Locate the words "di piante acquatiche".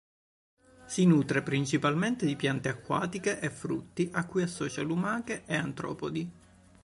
2.25-3.39